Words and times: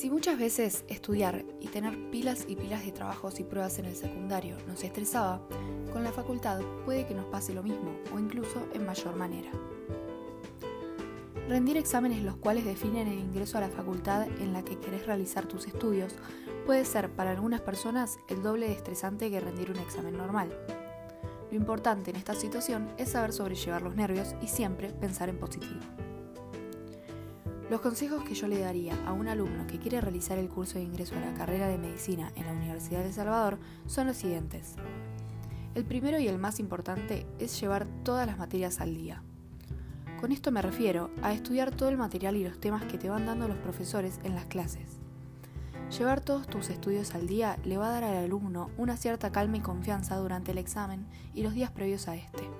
Si 0.00 0.08
muchas 0.08 0.38
veces 0.38 0.82
estudiar 0.88 1.44
y 1.60 1.66
tener 1.66 2.10
pilas 2.10 2.46
y 2.48 2.56
pilas 2.56 2.86
de 2.86 2.90
trabajos 2.90 3.38
y 3.38 3.44
pruebas 3.44 3.78
en 3.78 3.84
el 3.84 3.94
secundario 3.94 4.56
nos 4.66 4.82
estresaba, 4.82 5.46
con 5.92 6.04
la 6.04 6.10
facultad 6.10 6.62
puede 6.86 7.06
que 7.06 7.12
nos 7.12 7.26
pase 7.26 7.52
lo 7.52 7.62
mismo 7.62 7.92
o 8.10 8.18
incluso 8.18 8.66
en 8.72 8.86
mayor 8.86 9.14
manera. 9.14 9.50
Rendir 11.50 11.76
exámenes 11.76 12.22
los 12.22 12.36
cuales 12.36 12.64
definen 12.64 13.08
el 13.08 13.18
ingreso 13.18 13.58
a 13.58 13.60
la 13.60 13.68
facultad 13.68 14.26
en 14.40 14.54
la 14.54 14.64
que 14.64 14.78
querés 14.78 15.04
realizar 15.04 15.44
tus 15.44 15.66
estudios 15.66 16.14
puede 16.64 16.86
ser 16.86 17.10
para 17.10 17.32
algunas 17.32 17.60
personas 17.60 18.18
el 18.28 18.42
doble 18.42 18.68
de 18.68 18.72
estresante 18.72 19.30
que 19.30 19.40
rendir 19.40 19.70
un 19.70 19.80
examen 19.80 20.16
normal. 20.16 20.48
Lo 21.50 21.58
importante 21.58 22.08
en 22.08 22.16
esta 22.16 22.34
situación 22.34 22.88
es 22.96 23.10
saber 23.10 23.34
sobrellevar 23.34 23.82
los 23.82 23.96
nervios 23.96 24.34
y 24.40 24.46
siempre 24.46 24.94
pensar 24.94 25.28
en 25.28 25.38
positivo. 25.38 25.80
Los 27.70 27.82
consejos 27.82 28.24
que 28.24 28.34
yo 28.34 28.48
le 28.48 28.58
daría 28.58 28.96
a 29.06 29.12
un 29.12 29.28
alumno 29.28 29.68
que 29.68 29.78
quiere 29.78 30.00
realizar 30.00 30.36
el 30.38 30.48
curso 30.48 30.74
de 30.74 30.84
ingreso 30.84 31.14
a 31.14 31.20
la 31.20 31.34
carrera 31.34 31.68
de 31.68 31.78
medicina 31.78 32.32
en 32.34 32.46
la 32.46 32.52
Universidad 32.52 32.98
de 32.98 33.06
El 33.06 33.12
Salvador 33.12 33.60
son 33.86 34.08
los 34.08 34.16
siguientes. 34.16 34.74
El 35.76 35.84
primero 35.84 36.18
y 36.18 36.26
el 36.26 36.36
más 36.36 36.58
importante 36.58 37.28
es 37.38 37.60
llevar 37.60 37.86
todas 38.02 38.26
las 38.26 38.38
materias 38.38 38.80
al 38.80 38.96
día. 38.96 39.22
Con 40.20 40.32
esto 40.32 40.50
me 40.50 40.62
refiero 40.62 41.12
a 41.22 41.32
estudiar 41.32 41.70
todo 41.70 41.88
el 41.90 41.96
material 41.96 42.34
y 42.34 42.42
los 42.42 42.58
temas 42.58 42.86
que 42.86 42.98
te 42.98 43.08
van 43.08 43.24
dando 43.24 43.46
los 43.46 43.58
profesores 43.58 44.18
en 44.24 44.34
las 44.34 44.46
clases. 44.46 44.98
Llevar 45.96 46.20
todos 46.20 46.48
tus 46.48 46.70
estudios 46.70 47.14
al 47.14 47.28
día 47.28 47.56
le 47.62 47.76
va 47.76 47.86
a 47.86 47.92
dar 47.92 48.02
al 48.02 48.16
alumno 48.16 48.70
una 48.78 48.96
cierta 48.96 49.30
calma 49.30 49.58
y 49.58 49.60
confianza 49.60 50.16
durante 50.16 50.50
el 50.50 50.58
examen 50.58 51.06
y 51.34 51.44
los 51.44 51.54
días 51.54 51.70
previos 51.70 52.08
a 52.08 52.16
este. 52.16 52.50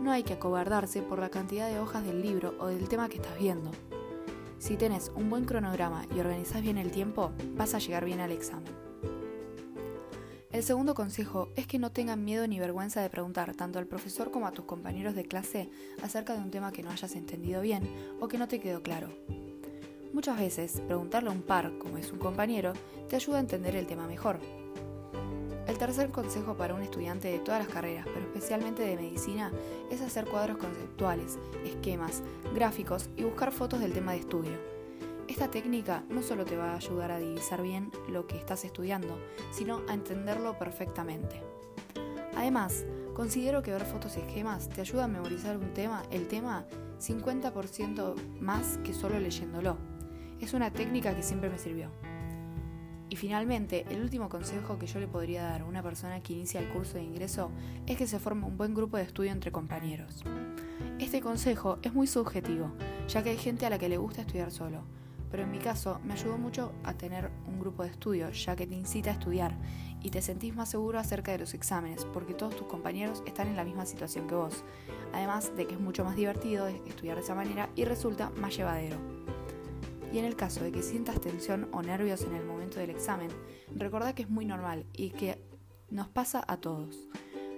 No 0.00 0.10
hay 0.10 0.22
que 0.22 0.32
acobardarse 0.32 1.02
por 1.02 1.18
la 1.18 1.28
cantidad 1.28 1.68
de 1.68 1.80
hojas 1.80 2.02
del 2.06 2.22
libro 2.22 2.54
o 2.58 2.68
del 2.68 2.88
tema 2.88 3.10
que 3.10 3.16
estás 3.16 3.38
viendo. 3.38 3.72
Si 4.58 4.76
tenés 4.76 5.12
un 5.14 5.28
buen 5.28 5.44
cronograma 5.44 6.06
y 6.14 6.20
organizás 6.20 6.62
bien 6.62 6.78
el 6.78 6.90
tiempo, 6.90 7.32
vas 7.56 7.74
a 7.74 7.78
llegar 7.78 8.04
bien 8.04 8.20
al 8.20 8.32
examen. 8.32 8.72
El 10.50 10.62
segundo 10.62 10.94
consejo 10.94 11.50
es 11.54 11.66
que 11.66 11.78
no 11.78 11.92
tengan 11.92 12.24
miedo 12.24 12.46
ni 12.46 12.58
vergüenza 12.58 13.02
de 13.02 13.10
preguntar 13.10 13.54
tanto 13.54 13.78
al 13.78 13.86
profesor 13.86 14.30
como 14.30 14.46
a 14.46 14.52
tus 14.52 14.64
compañeros 14.64 15.14
de 15.14 15.26
clase 15.26 15.68
acerca 16.02 16.32
de 16.32 16.40
un 16.40 16.50
tema 16.50 16.72
que 16.72 16.82
no 16.82 16.90
hayas 16.90 17.14
entendido 17.14 17.60
bien 17.60 17.86
o 18.20 18.28
que 18.28 18.38
no 18.38 18.48
te 18.48 18.58
quedó 18.58 18.82
claro. 18.82 19.10
Muchas 20.14 20.38
veces, 20.38 20.80
preguntarle 20.86 21.28
a 21.28 21.32
un 21.32 21.42
par, 21.42 21.76
como 21.76 21.98
es 21.98 22.10
un 22.10 22.18
compañero, 22.18 22.72
te 23.10 23.16
ayuda 23.16 23.36
a 23.36 23.40
entender 23.40 23.76
el 23.76 23.86
tema 23.86 24.06
mejor. 24.06 24.40
El 25.76 25.80
tercer 25.80 26.08
consejo 26.08 26.56
para 26.56 26.72
un 26.72 26.80
estudiante 26.80 27.28
de 27.28 27.38
todas 27.38 27.62
las 27.62 27.68
carreras, 27.68 28.06
pero 28.06 28.20
especialmente 28.20 28.82
de 28.82 28.96
medicina, 28.96 29.52
es 29.90 30.00
hacer 30.00 30.24
cuadros 30.24 30.56
conceptuales, 30.56 31.38
esquemas, 31.66 32.22
gráficos 32.54 33.10
y 33.14 33.24
buscar 33.24 33.52
fotos 33.52 33.80
del 33.80 33.92
tema 33.92 34.12
de 34.12 34.20
estudio. 34.20 34.52
Esta 35.28 35.50
técnica 35.50 36.02
no 36.08 36.22
solo 36.22 36.46
te 36.46 36.56
va 36.56 36.72
a 36.72 36.76
ayudar 36.76 37.10
a 37.10 37.18
divisar 37.18 37.60
bien 37.60 37.92
lo 38.08 38.26
que 38.26 38.38
estás 38.38 38.64
estudiando, 38.64 39.18
sino 39.52 39.82
a 39.86 39.92
entenderlo 39.92 40.58
perfectamente. 40.58 41.42
Además, 42.34 42.86
considero 43.12 43.62
que 43.62 43.72
ver 43.72 43.84
fotos 43.84 44.16
y 44.16 44.20
esquemas 44.20 44.70
te 44.70 44.80
ayuda 44.80 45.04
a 45.04 45.08
memorizar 45.08 45.58
un 45.58 45.74
tema, 45.74 46.04
el 46.10 46.26
tema, 46.26 46.64
50% 47.00 48.14
más 48.40 48.78
que 48.78 48.94
solo 48.94 49.20
leyéndolo. 49.20 49.76
Es 50.40 50.54
una 50.54 50.72
técnica 50.72 51.14
que 51.14 51.22
siempre 51.22 51.50
me 51.50 51.58
sirvió. 51.58 51.90
Y 53.16 53.18
finalmente, 53.18 53.86
el 53.88 54.02
último 54.02 54.28
consejo 54.28 54.78
que 54.78 54.86
yo 54.86 55.00
le 55.00 55.08
podría 55.08 55.42
dar 55.42 55.62
a 55.62 55.64
una 55.64 55.82
persona 55.82 56.20
que 56.20 56.34
inicia 56.34 56.60
el 56.60 56.68
curso 56.68 56.98
de 56.98 57.04
ingreso 57.04 57.50
es 57.86 57.96
que 57.96 58.06
se 58.06 58.18
forme 58.18 58.44
un 58.44 58.58
buen 58.58 58.74
grupo 58.74 58.98
de 58.98 59.04
estudio 59.04 59.32
entre 59.32 59.50
compañeros. 59.50 60.22
Este 60.98 61.22
consejo 61.22 61.78
es 61.80 61.94
muy 61.94 62.08
subjetivo, 62.08 62.72
ya 63.08 63.22
que 63.22 63.30
hay 63.30 63.38
gente 63.38 63.64
a 63.64 63.70
la 63.70 63.78
que 63.78 63.88
le 63.88 63.96
gusta 63.96 64.20
estudiar 64.20 64.50
solo, 64.50 64.82
pero 65.30 65.44
en 65.44 65.50
mi 65.50 65.58
caso 65.60 65.98
me 66.04 66.12
ayudó 66.12 66.36
mucho 66.36 66.74
a 66.84 66.92
tener 66.92 67.30
un 67.48 67.58
grupo 67.58 67.84
de 67.84 67.88
estudio, 67.88 68.28
ya 68.32 68.54
que 68.54 68.66
te 68.66 68.74
incita 68.74 69.08
a 69.08 69.14
estudiar 69.14 69.56
y 70.02 70.10
te 70.10 70.20
sentís 70.20 70.54
más 70.54 70.68
seguro 70.68 70.98
acerca 70.98 71.32
de 71.32 71.38
los 71.38 71.54
exámenes, 71.54 72.04
porque 72.04 72.34
todos 72.34 72.54
tus 72.54 72.66
compañeros 72.66 73.22
están 73.24 73.48
en 73.48 73.56
la 73.56 73.64
misma 73.64 73.86
situación 73.86 74.26
que 74.26 74.34
vos, 74.34 74.62
además 75.14 75.56
de 75.56 75.66
que 75.66 75.72
es 75.72 75.80
mucho 75.80 76.04
más 76.04 76.16
divertido 76.16 76.66
estudiar 76.66 77.16
de 77.16 77.22
esa 77.22 77.34
manera 77.34 77.70
y 77.76 77.86
resulta 77.86 78.28
más 78.36 78.54
llevadero. 78.54 78.98
Y 80.12 80.18
en 80.18 80.24
el 80.24 80.36
caso 80.36 80.62
de 80.62 80.72
que 80.72 80.82
sientas 80.82 81.20
tensión 81.20 81.68
o 81.72 81.82
nervios 81.82 82.22
en 82.22 82.34
el 82.34 82.44
momento 82.44 82.78
del 82.78 82.90
examen, 82.90 83.28
recordá 83.74 84.14
que 84.14 84.22
es 84.22 84.30
muy 84.30 84.46
normal 84.46 84.86
y 84.92 85.10
que 85.10 85.38
nos 85.90 86.08
pasa 86.08 86.44
a 86.46 86.58
todos. 86.58 87.08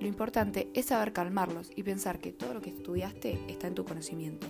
Lo 0.00 0.06
importante 0.06 0.70
es 0.74 0.86
saber 0.86 1.12
calmarlos 1.12 1.70
y 1.76 1.82
pensar 1.82 2.18
que 2.20 2.32
todo 2.32 2.54
lo 2.54 2.60
que 2.60 2.70
estudiaste 2.70 3.38
está 3.48 3.66
en 3.66 3.74
tu 3.74 3.84
conocimiento. 3.84 4.46